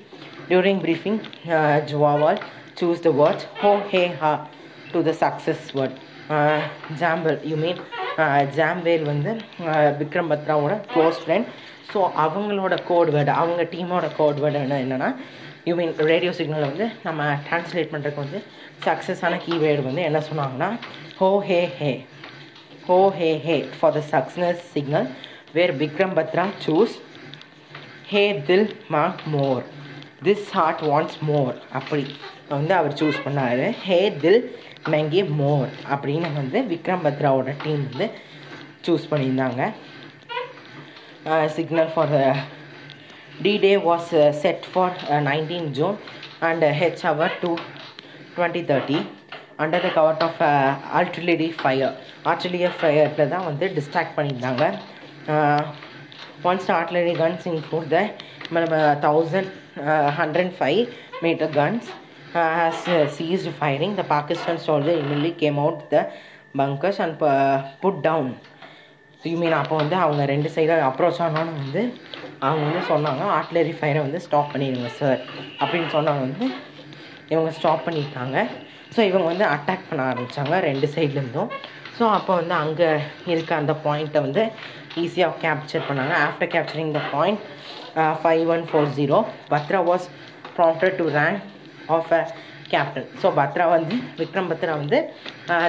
During 0.48 0.80
briefing, 0.80 1.20
uh, 1.46 1.80
Jawawal 1.82 2.42
chose 2.76 3.00
the 3.00 3.12
words 3.12 3.44
ho, 3.60 3.78
hey, 3.88 4.08
ha 4.08 4.32
to 4.92 5.02
the 5.02 5.14
success 5.14 5.62
word. 5.72 5.92
Jamwal 7.00 7.38
you 7.50 7.56
mean 7.56 7.78
Jambal 8.57 9.03
வந்து 9.03 9.31
விக்ரம் 9.99 10.29
பத்ராவோட 10.31 10.73
close 10.93 11.19
friend 11.23 11.45
so 11.93 11.99
அவங்களோட 12.15 12.83
code 12.83 13.09
word 13.09 13.29
அவங்க 13.29 13.63
டீமோட 13.63 14.07
code 14.17 14.41
word 14.43 14.59
என்னென்னா 14.59 15.15
you 15.65 15.75
mean 15.75 15.93
radio 15.97 16.31
சிக்னலை 16.31 16.67
வந்து 16.71 16.91
நம்ம 17.03 17.23
translate 17.49 17.91
பண்ணுறதுக்கு 17.91 18.25
வந்து 18.25 18.41
சக்ஸஸான 18.85 19.39
கீவேர்டு 19.45 19.83
வந்து 19.83 20.01
என்ன 20.01 20.21
சொன்னாங்கன்னா 20.29 20.69
ஹோ 21.17 21.39
ஹே 21.39 21.69
ஹே 21.79 22.05
ஹோ 22.87 23.09
ஹே 23.09 23.29
ஹே 23.37 23.65
for 23.79 23.93
the 23.93 24.01
success 24.11 24.61
signal 24.73 25.07
where 25.53 25.73
Vikram 25.77 26.15
Batra 26.19 26.45
choose 26.65 26.95
ஹே 28.07 28.39
தில் 28.47 28.75
மா 28.87 29.13
more 29.25 29.63
this 30.23 30.49
heart 30.51 30.81
wants 30.81 31.17
more 31.21 31.55
அப்படி 31.73 32.15
வந்து 32.49 32.73
அவர் 32.73 32.91
சூஸ் 32.91 33.23
பண்ணார். 33.25 33.71
ஹே 33.71 34.09
தில் 34.09 34.55
மெங்கே 34.85 35.21
மோர் 35.37 35.69
அப்படின்னு 35.93 36.29
வந்து 36.33 36.59
விக்ரம் 36.71 37.03
பத்ராவோட 37.05 37.53
டீம் 37.63 37.83
வந்து 37.85 38.07
சூஸ் 38.85 39.09
பண்ணியிருந்தாங்க 39.11 39.61
signal 41.55 41.91
for 41.93 42.13
D 43.41 43.53
day 43.63 43.71
was 43.85 44.11
set 44.41 44.67
for 44.71 44.95
nineteen 45.29 45.69
June 45.71 45.97
and 46.41 46.65
H 46.81 47.03
hour 47.07 47.35
two 47.41 47.51
twenty 48.35 48.63
thirty 48.69 48.99
under 49.59 49.83
the 49.83 49.89
cover 49.93 50.23
of 50.23 50.41
artillery 50.93 51.49
fire 51.59 51.93
artillery 52.25 52.77
ஃபயரில் 52.79 53.31
தான் 53.33 53.45
வந்து 53.45 53.67
டிஸ்ட்ராக்ட் 53.75 54.15
பண்ணியிருந்தாங்க 54.17 54.65
once 56.45 56.71
artillery 56.71 57.13
guns 57.15 57.45
include 57.47 57.93
the 57.93 58.01
thousand 59.01 59.51
hundred 60.19 60.55
five 60.59 60.81
meter 61.23 61.53
guns 61.55 61.87
has 62.35 62.87
uh, 62.87 63.07
ceased 63.07 63.49
firing 63.59 63.95
the 63.95 64.03
Pakistan 64.03 64.57
soldier 64.57 64.91
immediately 64.91 65.31
came 65.31 65.57
out 65.57 65.89
the 65.89 66.01
bunkers 66.53 66.99
and 66.99 67.21
uh, 67.21 67.63
put 67.83 67.97
down. 68.09 68.27
You 69.29 69.35
mean 69.41 69.55
அப்போ 69.59 69.75
வந்து 69.81 69.95
அவங்க 70.01 70.23
ரெண்டு 70.31 70.49
சைடாக 70.55 70.81
approach 70.87 71.19
ஆனோன்னு 71.25 71.53
வந்து 71.61 71.81
அவங்க 72.47 72.63
வந்து 72.67 72.81
சொன்னாங்க 72.89 73.23
ஆர்ட்லரி 73.37 73.71
ஃபயரை 73.77 74.01
வந்து 74.07 74.19
ஸ்டாப் 74.25 74.51
பண்ணிடுங்க 74.53 74.89
சார் 74.99 75.21
அப்படின்னு 75.61 75.89
சொன்னாங்க 75.95 76.21
வந்து 76.27 76.47
இவங்க 77.33 77.51
ஸ்டாப் 77.59 77.85
பண்ணிட்டாங்க. 77.87 78.37
ஸோ 78.95 78.99
இவங்க 79.09 79.25
வந்து 79.31 79.45
அட்டாக் 79.53 79.87
பண்ண 79.89 80.03
ஆரம்பித்தாங்க 80.11 80.59
ரெண்டு 80.67 80.89
சைட்லேருந்தும் 80.95 81.49
ஸோ 81.97 82.03
அப்போ 82.17 82.31
வந்து 82.41 82.55
அங்கே 82.63 82.89
இருக்க 83.33 83.51
அந்த 83.61 83.75
பாயிண்ட்டை 83.85 84.21
வந்து 84.27 84.43
ஈஸியாக 85.03 85.39
கேப்சர் 85.45 85.87
பண்ணாங்க. 85.89 86.13
After 86.27 86.51
capturing 86.55 86.93
the 86.97 87.01
point 87.15 87.41
five 88.21 88.45
one 88.55 88.65
four 88.69 88.93
zero 88.99 89.19
Batra 89.53 89.81
was 89.91 90.07
promoted 90.57 90.97
to 91.01 91.07
rank 91.19 91.41
of 91.95 92.13
a 92.13 92.21
captain 92.71 93.07
so 93.21 93.27
Batra 93.39 93.65
வந்து 93.69 93.95
விக்ரம் 94.19 94.49
பத்ரா 94.51 94.73
வந்து 94.81 94.99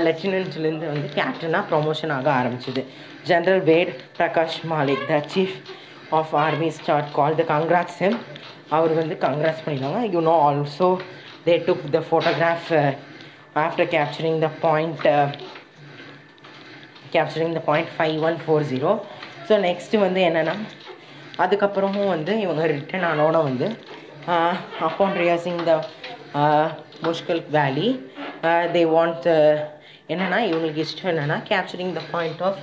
லெஃப்டினன்ட்லேருந்து 0.07 0.87
வந்து 0.93 1.09
கேப்டனாக 1.17 1.65
ப்ரொமோஷன் 1.71 2.15
ஆக 2.17 2.29
ஆரம்பிச்சிது. 2.41 2.83
General 3.31 3.63
Ved 3.71 3.91
Prakash 4.19 4.61
Malik 4.73 5.05
the 5.11 5.21
chief 5.35 5.57
of 6.19 6.33
army 6.45 6.71
start 6.79 7.11
call 7.13 7.39
the 7.41 7.45
congrats 7.53 8.01
him 8.03 8.19
அவர் 8.77 8.93
வந்து 9.01 9.17
congrats 9.27 9.65
பண்ணியிருந்தாங்க 9.65 10.03
you 10.15 10.21
know 10.31 10.37
also 10.49 10.89
they 11.47 11.57
took 11.67 11.85
the 11.97 12.01
photograph 12.09 12.71
after 13.65 13.91
capturing 13.95 14.41
the 14.45 14.51
point 14.61 15.05
capturing 17.15 17.55
the 17.59 17.63
point 17.69 17.93
five 17.97 18.25
one 18.29 18.39
four 18.45 18.67
zero 18.73 18.93
so 19.49 19.57
next 19.67 20.03
வந்து 20.07 20.21
என்னென்னா 20.29 20.55
அதுக்கப்புறமும் 21.39 22.13
வந்து 22.15 22.33
இவங்க 22.45 22.63
return 22.75 23.07
ஆனோட 23.11 23.37
வந்து 23.43 23.67
upon 24.87 25.17
ரியாசிங் 25.23 25.61
த 25.69 25.73
முஷ்கல் 27.07 27.43
வேலி 27.57 27.89
they 28.75 28.83
want 28.95 29.29
என்னென்னா 30.13 30.39
இவங்களுக்கு 30.49 30.83
இஷ்டம் 30.87 31.11
என்னென்னா 31.13 31.39
capturing 31.51 31.95
the 31.99 32.03
point 32.15 32.43
of 32.49 32.59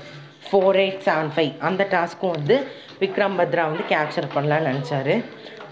four 0.48 0.80
eight 0.84 1.02
seven 1.08 1.32
five 1.36 1.52
அந்த 1.68 1.88
டாஸ்க்கும் 1.96 2.36
வந்து 2.38 2.58
விக்ரம் 3.02 3.38
பத்ரா 3.40 3.64
வந்து 3.72 3.86
கேப்சர் 3.94 4.34
பண்ணலான்னு 4.36 4.72
நினச்சாரு. 4.72 5.16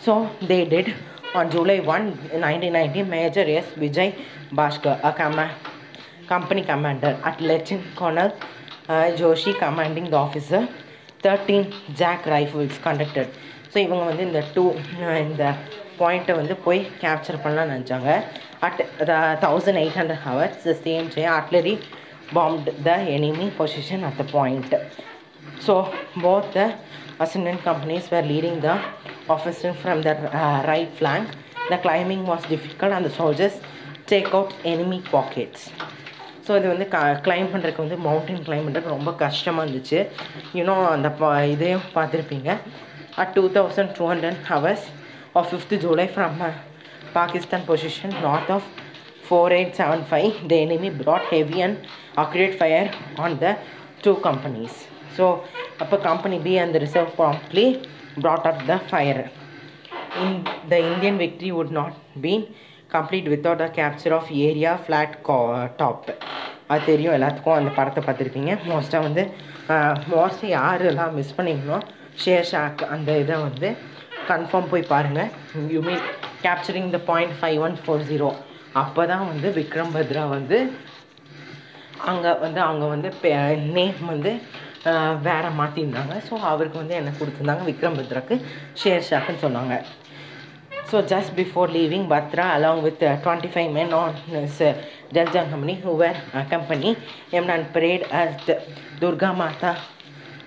So 0.06 0.14
they 0.52 0.60
did 0.74 0.92
on 1.40 1.52
July 1.56 1.78
one 1.96 2.08
nineteen 2.46 2.78
ninety 2.80 3.04
major 3.16 3.52
S 3.58 3.74
Vijay 3.86 4.14
Bhaskar 4.62 5.00
a 5.10 5.14
கம 5.22 5.48
company 6.32 6.64
commander 6.64 7.10
at 7.30 7.38
Lieutenant 7.42 7.88
Colonel 8.00 8.30
uh, 8.90 9.08
Joshi 9.20 9.52
commanding 9.62 10.06
the 10.14 10.18
officer 10.18 10.62
13 11.24 11.58
jack 12.02 12.20
rifles 12.36 12.76
conducted. 12.88 13.28
So 13.74 13.78
இவங்க 13.78 14.04
வந்து 14.04 14.24
இந்த 14.30 14.40
two 14.56 14.64
இந்த 15.26 15.44
பாயிண்ட்டை 16.02 16.36
வந்து 16.42 16.56
போய் 16.66 16.82
கேப்சர் 17.04 17.42
பண்ணலாம்னு 17.44 17.76
நினச்சாங்க 17.76 18.12
at 18.68 18.82
thousand 19.46 19.82
eight 19.82 20.00
hundred 20.02 20.24
hours 20.28 20.62
the 20.70 20.76
same 20.86 21.10
day 21.16 21.24
artillery 21.38 21.76
bombed 22.38 22.70
the 22.88 22.98
enemy 23.16 23.48
position 23.60 24.06
at 24.10 24.20
the 24.22 24.26
point 24.38 24.76
so 25.68 25.76
both 26.24 26.52
the 26.56 26.62
ascendant 27.20 27.62
companies 27.62 28.10
were 28.10 28.24
leading 28.24 28.60
the 28.60 28.74
offensive 29.30 29.76
from 29.78 30.02
the 30.02 30.14
uh, 30.34 30.64
right 30.66 30.92
flank. 30.92 31.26
The 31.70 31.78
climbing 31.78 32.26
was 32.26 32.44
difficult 32.46 32.92
and 32.92 33.06
the 33.06 33.12
soldiers 33.12 33.56
take 34.08 34.30
out 34.34 34.54
enemy 34.66 35.02
pockets. 35.12 35.60
So 36.46 36.52
இது 36.60 36.68
வந்து 36.68 36.86
க 36.94 37.00
claim 37.26 37.50
பண்ணுறதுக்கு 37.52 37.84
வந்து 37.84 37.98
mountain 38.06 38.46
claim 38.46 38.64
பண்ணுறதுக்கு 38.66 38.94
ரொம்ப 38.94 39.12
கஷ்டமாக 39.20 39.64
இருந்துச்சு 39.64 40.00
இன்னும் 40.60 40.88
அந்த 40.94 41.10
ப 41.20 41.28
இதையும் 41.52 41.84
பார்த்துருப்பீங்க 41.94 42.50
at 43.22 43.34
two 43.36 43.44
thousand 43.58 43.92
two 43.98 44.06
hundred 44.12 44.40
hours 44.50 44.86
of 45.36 45.50
fifth 45.52 45.76
July 45.78 46.08
from 46.14 46.38
Pakistan 47.14 47.66
position 47.68 48.16
north 48.24 48.52
of 48.52 48.68
four 49.28 49.54
eight 49.58 49.76
seven 49.80 50.04
five 50.10 50.32
the 50.50 50.56
enemy 50.66 50.90
brought 51.02 51.26
heavy 51.34 51.60
and 51.62 51.76
accurate 52.16 52.56
fire 52.56 52.88
on 53.18 53.32
the 53.40 53.52
two 54.04 54.16
companies. 54.28 54.74
So, 55.18 55.26
அப்போ 55.80 55.96
company 56.08 56.38
B 56.40 56.58
and 56.58 56.74
the 56.76 56.80
reserve 56.80 57.10
promptly 57.16 57.66
brought 58.18 58.46
up 58.46 58.60
the 58.66 58.78
fire. 58.92 59.24
In 60.22 60.32
the 60.70 60.80
Indian 60.92 61.18
victory 61.18 61.52
would 61.52 61.72
not 61.72 61.94
be 62.22 62.34
complete 62.90 63.28
without 63.28 63.58
the 63.58 63.70
capture 63.72 64.14
of 64.14 64.26
area 64.50 64.72
flat 64.88 65.12
co- 65.24 65.44
top. 65.78 66.02
அது 66.68 66.84
தெரியும் 66.86 67.16
எல்லாத்துக்கும் 67.18 67.58
அந்த 67.60 67.72
படத்தை 67.78 68.02
பார்த்துருப்பீங்க 68.04 68.52
மோஸ்ட்டாக 68.68 69.06
வந்து 69.08 69.24
mostly 70.14 70.50
யார் 70.50 70.84
எல்லாம் 70.86 71.16
மிஸ் 71.16 71.36
பண்ணிங்களோ 71.38 71.78
ஷேர் 72.24 72.48
ஷாக் 72.52 72.82
அந்த 72.94 73.18
இதை 73.18 73.38
வந்து 73.48 73.70
கன்ஃபார்ம் 74.32 74.72
போய் 74.74 74.92
பாருங்கள் 74.94 75.30
you 75.76 75.82
mean 75.88 76.04
capturing 76.46 76.90
the 76.96 77.02
point 77.12 77.36
five 77.40 77.60
one 77.68 77.78
four 77.84 78.08
zero 78.12 78.30
அப்போ 78.82 79.02
தான் 79.12 79.26
வந்து 79.32 79.48
விக்ரம் 79.60 79.94
பத்ரா 79.96 80.26
வந்து 80.38 80.58
அங்கே 82.12 82.32
வந்து 82.44 82.60
அவங்க 82.68 82.86
வந்து 82.94 83.10
நேம் 83.78 84.04
வந்து 84.14 84.34
வேறு 84.86 85.18
வேற 85.26 85.48
மாற்றிருந்தாங்க 85.58 86.14
ஸோ 86.28 86.34
அவருக்கு 86.52 86.78
வந்து 86.82 86.96
என்ன 87.00 87.10
கொடுத்துருந்தாங்க? 87.18 87.64
விக்ரம் 87.68 87.98
பத்ராக்கு 88.00 88.36
ஷேர் 88.82 89.04
ஷாக்குன்னு 89.10 89.44
சொன்னாங்க. 89.44 89.76
So 90.92 91.00
just 91.12 91.34
before 91.40 91.74
leaving 91.76 92.08
Batra 92.14 92.46
along 92.56 92.82
with 92.86 93.04
twenty 93.26 93.50
five 93.54 93.70
men 93.78 93.94
on 94.00 94.16
Jaljang 95.16 95.52
company 95.54 95.76
whoever 95.84 96.18
company 96.54 96.90
M 97.40 97.52
parade 97.76 98.06
at 98.22 98.50
Durga 99.02 99.30
Mata 99.42 99.72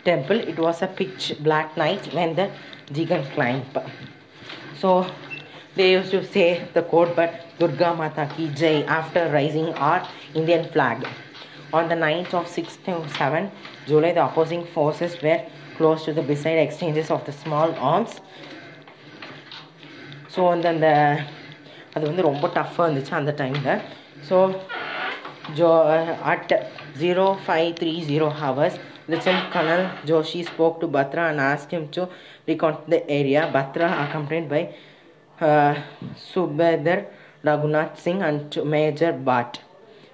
temple. 0.04 0.40
It 0.40 0.58
was 0.58 0.82
a 0.82 0.88
pitch 0.88 1.36
black 1.40 1.78
night 1.78 2.14
when 2.14 2.36
the 2.36 2.50
gigant 2.92 3.32
climbed. 3.34 3.78
So 4.78 5.06
they 5.76 5.92
used 5.94 6.12
to 6.12 6.24
say 6.26 6.68
the 6.74 6.84
quote, 6.84 7.16
but 7.16 7.32
Durga 7.60 7.94
Mata 7.94 8.30
ki 8.36 8.50
jai 8.50 8.84
after 8.84 9.30
raising 9.30 9.74
our 9.74 10.08
Indian 10.34 10.66
flag. 10.70 11.08
On 11.72 11.88
the 11.88 11.96
night 11.96 12.34
of 12.34 12.48
6 12.48 12.78
to 12.86 13.08
7 13.10 13.52
July, 13.86 14.14
the 14.14 14.26
opposing 14.26 14.66
forces 14.66 15.22
were 15.22 15.42
close 15.78 16.06
to 16.06 16.14
the 16.14 16.24
beside 16.24 16.58
exchanges 16.58 17.12
of 17.12 17.26
the 17.26 17.32
small 17.44 17.74
arms. 17.94 18.14
So 20.34 20.42
வந்து 20.50 20.68
அந்த 20.72 20.88
அது 21.96 22.04
வந்து 22.10 22.26
ரொம்ப 22.28 22.46
டஃப்பாக 22.58 22.86
இருந்துச்சு 22.88 23.14
அந்த 23.20 23.32
டைமில் 23.40 23.80
so 24.28 24.38
Joe 25.60 25.70
at 26.32 26.54
zero 27.02 27.26
five 27.46 27.70
three 27.80 27.94
zero 28.10 28.28
hours 28.42 28.78
Lieutenant 29.07 29.53
Colonel 29.53 29.91
Joshi 30.07 30.47
spoke 30.47 30.81
to 30.81 30.89
Batra 30.89 31.31
and 31.31 31.41
asked 31.41 31.71
him 31.71 31.89
to 31.89 32.09
recount 32.49 32.89
the 32.89 33.09
area. 33.11 33.51
Batra, 33.53 34.09
accompanied 34.09 34.49
by 34.49 34.75
uh, 35.41 35.75
Subedar 36.17 37.07
Raghunath 37.45 37.99
Singh 37.99 38.23
and 38.23 38.65
Major 38.65 39.13
Bhatt, 39.13 39.59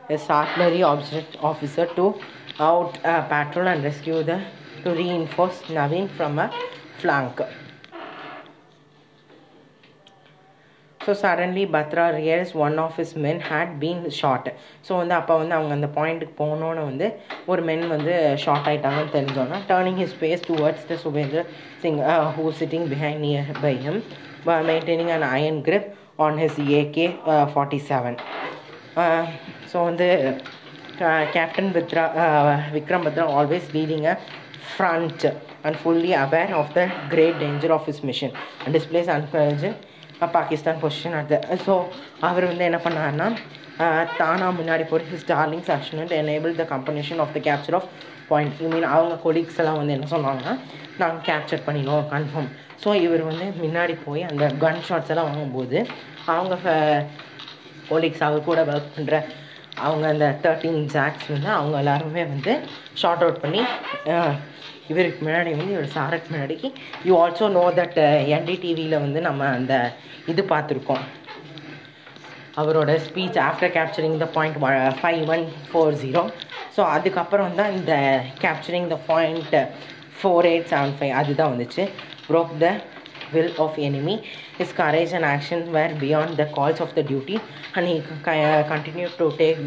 a 0.08 0.18
artillery 0.28 0.82
officer, 0.82 1.86
to 1.94 2.14
out 2.58 2.94
patrol 3.28 3.68
and 3.68 3.84
rescue 3.84 4.24
the 4.24 4.42
to 4.82 4.90
reinforce 4.90 5.62
Naveen 5.68 6.10
from 6.16 6.38
a 6.38 6.50
flank. 6.98 7.40
so 11.05 11.13
suddenly 11.21 11.63
Batra 11.73 12.03
realised 12.17 12.53
one 12.65 12.77
of 12.83 12.95
his 12.99 13.11
men 13.25 13.37
had 13.49 13.69
been 13.83 13.99
shot 14.19 14.45
so 14.87 14.91
வந்து 15.01 15.13
அப்போ 15.17 15.33
வந்து 15.41 15.55
அவங்க 15.57 15.73
அந்த 15.77 15.89
பாயிண்ட்டுக்கு 15.97 16.35
போனோன்னு 16.43 16.83
வந்து 16.91 17.07
ஒரு 17.51 17.61
men 17.69 17.85
வந்து 17.95 18.13
short 18.43 18.67
ஆயிட்டாங்கன்னு 18.71 19.13
தெரிஞ்சோன்னா 19.17 19.59
turning 19.71 19.99
his 20.03 20.13
face 20.21 20.41
towards 20.49 20.81
the 20.91 20.97
Subedar 21.03 21.47
Singh 21.83 21.99
who 22.37 22.45
sitting 22.61 22.85
behind 22.93 23.19
near 23.27 23.43
by 23.65 23.73
him 23.85 23.97
while 24.47 24.65
maintaining 24.71 25.11
an 25.17 25.25
iron 25.41 25.59
grip 25.67 25.85
on 26.25 26.33
his 26.43 26.55
AK 26.79 26.97
uh, 27.33 27.45
47 27.53 28.17
so 29.71 29.77
வந்து 29.89 30.09
captain 31.35 31.71
withdraw 31.77 32.03
Vikram 32.77 33.05
Batra 33.07 33.25
always 33.39 33.69
leading 33.77 34.07
a 34.13 34.17
front 34.77 35.19
and 35.65 35.75
fully 35.83 36.13
aware 36.23 36.53
of 36.61 36.67
the 36.77 36.85
great 37.13 37.35
danger 37.43 37.69
of 37.75 37.83
his 37.89 37.99
mission 38.09 38.31
and 38.63 38.71
displays 38.77 39.09
uncouraged 39.15 39.75
Pakistan 40.26 40.80
position 40.82 41.16
at 41.20 41.32
ஸோ 41.66 41.74
அவர் 42.20 42.44
வந்து 42.44 42.64
என்ன 42.64 42.78
பண்ணாருன்னா 42.84 43.28
தானா 44.16 44.46
முன்னாடி 44.50 44.84
போய் 44.88 45.08
his 45.10 45.26
daring 45.26 45.66
action 45.68 46.14
enable 46.16 46.54
the 46.54 46.66
completion 46.70 47.18
of 47.18 47.32
the 47.32 47.40
capture 47.40 47.74
of 47.74 47.88
point 48.28 48.60
I 48.62 48.66
mean 48.66 48.84
அவங்க 48.84 49.14
colleagues 49.22 49.58
எல்லாம் 49.58 49.76
வந்து 49.76 49.92
என்ன 49.92 50.08
சொன்னாங்கன்னா 50.10 50.54
நாங்கள் 50.98 51.24
கேப்சர் 51.28 51.66
பண்ணிடுவோம் 51.66 52.08
கன்ஃபார்ம் 52.12 52.50
ஸோ 52.84 52.90
இவர் 52.96 53.22
வந்து 53.22 53.46
முன்னாடி 53.60 53.96
போய் 54.04 54.22
அந்த 54.22 54.44
கன் 54.60 54.82
ஷாட்ஸ் 54.88 55.10
எல்லாம் 55.10 55.28
வாங்கும்போது 55.30 55.78
அவங்க 56.26 56.56
கொலீக்ஸ் 57.88 58.22
அவர் 58.22 58.44
கூட 58.44 58.60
ஒர்க் 58.64 58.94
பண்ணுற 58.96 59.16
அவங்க 59.76 60.06
அந்த 60.08 60.26
தேர்ட்டீன் 60.42 60.80
ஜாக்ஸ் 60.94 61.28
வந்து 61.28 61.50
அவங்க 61.50 61.76
எல்லாருமே 61.78 62.24
வந்து 62.24 62.52
ஷார்ட் 62.94 63.22
அவுட் 63.22 63.42
பண்ணி 63.42 63.62
இவருக்கு 64.90 65.20
முன்னாடி 65.26 65.50
வந்து 65.56 65.74
இவர் 65.76 65.94
சாருக்கு 65.96 66.30
முன்னாடிக்கு 66.32 66.68
யூ 67.08 67.14
ஆல்சோ 67.22 67.48
நோ 67.58 67.64
தட் 67.78 67.98
என்டிடிவியில் 68.36 69.02
வந்து 69.04 69.20
நம்ம 69.28 69.48
அந்த 69.58 69.74
இது 70.32 70.44
பார்த்துருக்கோம். 70.52 71.04
அவரோட 72.60 72.92
speech 73.06 73.40
after 73.48 73.74
capturing 73.78 74.16
the 74.22 74.28
point 74.36 74.58
five 75.00 75.22
one 75.34 75.44
four 75.70 75.98
zero 76.04 76.22
so 76.76 76.80
அதுக்கப்புறம் 76.96 77.58
தான் 77.60 77.74
இந்த 77.78 77.92
capturing 78.44 78.88
the 78.94 78.98
point 79.10 79.56
four 80.20 80.48
eight 80.52 80.70
seven 80.72 80.96
five 81.00 81.14
அதுதான் 81.20 81.52
வந்துச்சு. 81.54 81.84
Broke 82.30 82.56
the 82.64 82.68
will 83.34 83.50
of 83.64 83.74
enemy. 83.88 84.14
His 84.58 84.70
courage 84.78 85.12
and 85.16 85.24
action 85.24 85.60
were 85.74 85.90
beyond 86.00 86.30
the 86.40 86.46
calls 86.54 86.78
of 86.84 86.90
the 86.96 87.02
duty, 87.10 87.36
and 87.76 87.84
he 87.90 87.94
uh, 87.98 88.62
continue 88.70 88.70
continued 88.72 89.14
to 89.20 89.26
take 89.40 89.58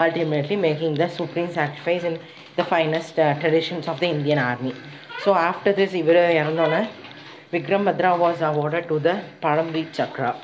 ultimately 0.00 0.56
making 0.56 0.94
the 0.94 1.08
supreme 1.08 1.50
sacrifice 1.52 2.04
in 2.04 2.18
the 2.56 2.64
finest 2.64 3.18
uh, 3.18 3.38
traditions 3.40 3.88
of 3.88 4.00
the 4.00 4.06
Indian 4.06 4.38
army. 4.38 4.74
So 5.24 5.34
after 5.34 5.72
this, 5.72 5.92
Vikram 5.92 7.84
Badra 7.84 8.18
was 8.18 8.40
awarded 8.42 8.88
to 8.88 8.98
the 8.98 9.22
Paramveer 9.42 9.92
Chakra, 9.92 10.36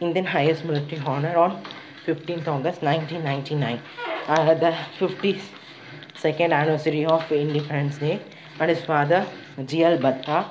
Indian 0.00 0.24
highest 0.24 0.64
military 0.64 1.02
honor 1.04 1.36
on 1.36 1.62
15th 2.06 2.46
August 2.46 2.82
1999, 2.82 3.80
uh, 4.28 4.54
the 4.54 4.76
52nd 4.98 6.52
anniversary 6.52 7.04
of 7.04 7.30
Independence 7.32 7.98
Day, 7.98 8.20
and 8.60 8.70
his 8.70 8.84
father 8.84 9.26
G.L. 9.64 9.98
Badra 9.98 10.48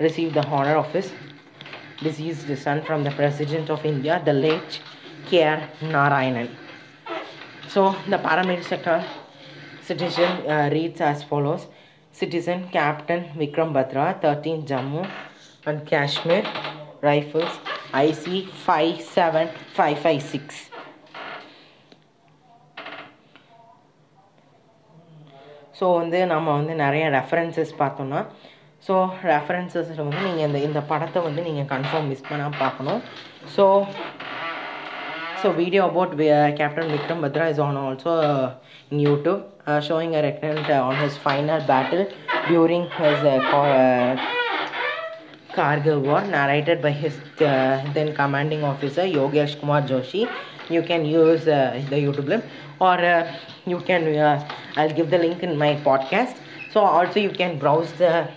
received 0.00 0.34
the 0.34 0.44
honor 0.46 0.76
of 0.76 0.92
his 0.92 1.12
deceased 2.02 2.56
son 2.62 2.82
from 2.82 3.04
the 3.04 3.10
President 3.12 3.70
of 3.70 3.84
India, 3.84 4.20
the 4.24 4.32
late 4.32 4.80
K.R. 5.28 5.68
Narayanan. 5.80 6.61
So 7.72 7.96
the 8.06 8.18
paramedic 8.18 8.64
sector 8.64 9.02
citizen 9.82 10.46
uh, 10.46 10.68
reads 10.70 11.00
as 11.00 11.22
follows. 11.22 11.66
Citizen 12.14 12.68
Captain 12.70 13.24
Vikram 13.34 13.72
Batra, 13.72 14.20
13 14.20 14.64
Jammu 14.64 15.08
and 15.66 15.86
Kashmir 15.86 16.44
Rifles, 17.02 17.58
IC 18.02 18.26
57556. 18.66 20.68
So 25.78 25.86
வந்து 26.00 26.18
நம்ம 26.32 26.48
வந்து 26.56 26.74
நிறைய 26.82 27.04
references 27.14 27.70
பார்த்தோம்னா 27.78 28.18
so 28.84 28.94
ரெஃபரன்சஸில் 29.30 30.02
வந்து 30.02 30.20
நீங்கள் 30.26 30.46
இந்த 30.48 30.58
இந்த 30.66 30.80
படத்தை 30.90 31.20
வந்து 31.26 31.40
நீங்கள் 31.48 31.68
கன்ஃபார்ம் 31.72 32.06
மிஸ் 32.12 32.28
பண்ணாமல் 32.28 32.60
பார்க்கணும் 32.62 33.00
so 33.54 33.64
so 35.42 35.50
video 35.50 35.88
about 35.88 36.16
where 36.16 36.52
uh, 36.52 36.56
Captain 36.56 36.88
Vikram 36.88 37.20
Batra 37.20 37.50
is 37.50 37.58
on 37.58 37.76
also 37.76 38.10
uh, 38.10 38.54
in 38.92 38.98
YouTube 38.98 39.42
uh, 39.66 39.80
showing 39.80 40.14
a 40.14 40.22
rectant 40.22 40.70
uh, 40.70 40.84
on 40.84 40.94
his 40.96 41.16
final 41.16 41.60
battle 41.66 42.06
during 42.46 42.82
his 42.82 43.18
uh, 43.24 43.40
uh, 43.60 44.16
Kargil 45.52 46.00
war 46.00 46.22
narrated 46.22 46.80
by 46.80 46.92
his 46.92 47.18
then 47.38 48.14
commanding 48.14 48.62
officer 48.62 49.02
Yogesh 49.02 49.58
Kumar 49.58 49.82
Joshi. 49.82 50.30
You 50.70 50.82
can 50.82 51.04
use 51.04 51.44
the 51.44 51.74
YouTube 51.90 52.28
link 52.28 52.44
or 52.80 52.96
you 53.66 53.80
can 53.80 54.16
I'll 54.76 54.94
give 54.94 55.10
the 55.10 55.18
link 55.18 55.42
in 55.42 55.58
my 55.58 55.74
podcast. 55.84 56.36
So 56.72 56.80
also 56.80 57.18
you 57.18 57.30
can 57.30 57.58
browse 57.58 57.92
the 57.94 58.28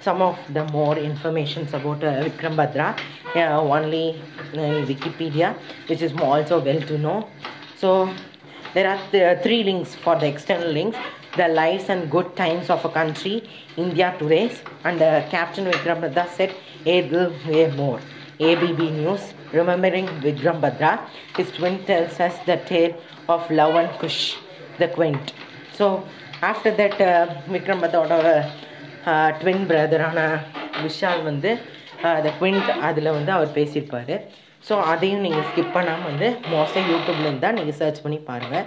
some 0.00 0.22
of 0.22 0.38
the 0.52 0.64
more 0.66 0.96
informations 0.96 1.74
about 1.74 2.02
uh, 2.04 2.24
Vikram 2.24 2.56
Bhadra 2.56 2.98
uh, 3.36 3.60
only 3.60 4.20
in 4.52 4.86
Wikipedia, 4.86 5.56
which 5.88 6.02
is 6.02 6.12
also 6.20 6.60
well 6.60 6.80
to 6.80 6.98
know. 6.98 7.28
So 7.76 8.12
there 8.74 8.88
are 8.88 9.00
th- 9.10 9.42
three 9.42 9.62
links 9.64 9.94
for 9.94 10.16
the 10.16 10.26
external 10.26 10.70
links 10.70 10.98
the 11.36 11.48
lives 11.48 11.88
and 11.88 12.10
good 12.10 12.34
times 12.36 12.70
of 12.70 12.84
a 12.84 12.88
country, 12.88 13.48
India 13.76 14.14
today's, 14.18 14.60
and 14.84 15.00
uh, 15.00 15.28
Captain 15.28 15.64
Vikram 15.66 16.00
Bhadra 16.00 16.28
said, 16.28 16.54
"Aid 16.86 17.10
will 17.12 17.32
way 17.46 17.70
more. 17.70 18.00
ABB 18.40 18.80
News, 19.00 19.34
remembering 19.52 20.06
Vikram 20.24 20.60
Bhadra, 20.60 20.92
his 21.36 21.50
twin 21.50 21.84
tells 21.84 22.18
us 22.20 22.34
the 22.46 22.56
tale 22.56 22.94
of 23.28 23.50
love 23.50 23.74
and 23.74 23.90
Kush, 23.98 24.36
the 24.78 24.88
quint. 24.88 25.32
So 25.74 26.04
after 26.40 26.70
that, 26.80 27.00
uh, 27.00 27.26
Vikram 27.54 27.80
Bhadraவோட 27.84 28.32
twin 29.40 29.64
பிரதரான 29.70 30.18
விஷால் 30.84 31.22
வந்து 31.30 31.50
the 32.24 32.30
குவிண்ட் 32.40 32.70
அதில் 32.88 33.14
வந்து 33.18 33.32
அவர் 33.36 33.56
பேசியிருப்பார். 33.58 34.14
So 34.68 34.74
அதையும் 34.92 35.24
நீங்கள் 35.26 35.46
skip 35.50 35.76
பண்ணாமல் 35.76 36.08
வந்து 36.10 36.28
மோஸ்ட்லி 36.54 36.82
யூடியூப்லேருந்து 36.92 37.44
தான் 37.46 37.58
நீங்கள் 37.58 37.78
சர்ச் 37.80 38.02
பண்ணி 38.04 38.18
பாருங்கள் 38.30 38.66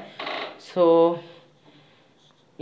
ஸோ 0.70 0.84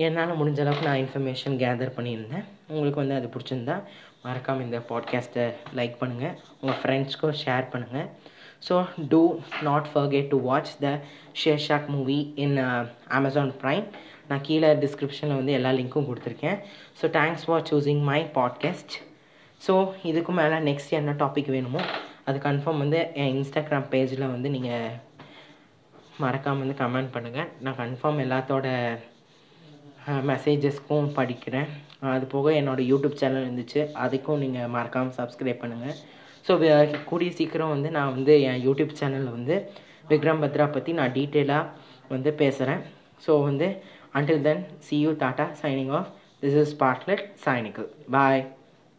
என்னால் 0.06 0.38
முடிஞ்ச 0.40 0.60
அளவுக்கு 0.64 0.88
நான் 0.88 1.02
இன்ஃபர்மேஷன் 1.04 1.56
கேதர் 1.64 1.96
பண்ணியிருந்தேன். 1.98 2.46
உங்களுக்கு 2.72 3.02
வந்து 3.02 3.18
அது 3.20 3.28
பிடிச்சிருந்தா 3.34 3.76
மறக்காமல் 4.26 4.66
இந்த 4.68 4.80
பாட்காஸ்ட்டை 4.90 5.46
லைக் 5.80 5.96
பண்ணுங்கள் 6.02 6.36
உங்கள் 6.62 6.80
ஃப்ரெண்ட்ஸ்க்கும் 6.82 7.38
ஷேர் 7.44 7.72
பண்ணுங்கள் 7.74 8.08
so 8.68 8.76
do 9.12 9.22
not 9.68 9.88
forget 9.94 10.30
to 10.34 10.38
watch 10.50 10.72
the 10.86 10.90
Shershaah 11.42 11.88
movie 11.96 12.20
in 12.46 12.56
Amazon 13.18 13.54
Prime 13.62 13.86
நான் 14.30 14.46
கீழே 14.48 14.70
டிஸ்கிரிப்ஷனில் 14.84 15.40
வந்து 15.40 15.56
எல்லா 15.58 15.70
லிங்க்கும் 15.78 16.08
கொடுத்துருக்கேன். 16.10 16.58
So 17.00 17.06
thanks 17.18 17.46
for 17.48 17.68
choosing 17.70 18.04
my 18.10 18.20
podcast 18.40 18.96
so 19.62 19.74
இதுக்கு 20.10 20.34
மேலே 20.40 20.58
நெக்ஸ்ட் 20.70 20.98
என்ன 21.00 21.16
டாபிக் 21.22 21.54
வேணுமோ 21.56 21.82
அது 22.30 22.38
கன்ஃபார்ம் 22.48 22.82
வந்து 22.84 23.00
என் 23.22 23.32
இன்ஸ்டாகிராம் 23.38 23.88
பேஜில் 23.94 24.32
வந்து 24.34 24.50
நீங்கள் 24.56 24.92
மறக்காமல் 26.24 26.62
வந்து 26.64 26.78
கமெண்ட் 26.84 27.12
பண்ணுங்கள் 27.16 27.50
நான் 27.66 27.80
கன்ஃபார்ம் 27.82 28.22
எல்லாத்தோட 28.26 28.68
மெசேஜஸ்க்கும் 30.30 31.10
படிக்கிறேன். 31.18 31.68
அது 32.14 32.26
போக 32.34 32.52
என்னோடய 32.60 32.90
யூடியூப் 32.92 33.20
சேனல் 33.22 33.46
இருந்துச்சு. 33.46 33.82
அதுக்கும் 34.04 34.42
நீங்கள் 34.44 34.72
மறக்காமல் 34.76 35.18
சப்ஸ்கிரைப் 35.20 35.62
பண்ணுங்கள் 35.64 35.98
ஸோ 36.50 36.56
கூடிய 37.06 37.32
சீக்கிரம் 37.32 37.74
வந்து 37.74 37.90
நான் 37.90 38.14
வந்து 38.14 38.34
என் 38.42 38.62
யூடியூப் 38.64 38.98
சேனலில் 39.00 39.36
வந்து 39.36 39.56
விக்ரம் 40.10 40.42
பத்ரா 40.44 40.66
பற்றி 40.70 40.92
நான் 40.94 41.16
டீட்டெயிலாக 41.16 41.72
வந்து 42.10 42.30
பேசுகிறேன் 42.34 42.82
ஸோ 43.24 43.34
வந்து 43.44 43.68
until 44.16 44.42
then 44.42 44.64
see 44.80 44.98
you 45.02 45.12
tata 45.20 45.46
signing 45.62 45.92
off 45.92 46.10
this 46.42 46.58
is 46.64 46.74
Bartlett 46.80 47.24
சைனிக்கல் 47.46 47.90
பாய் 48.10 48.42